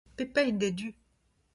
[0.21, 0.87] Pep hini d'e du.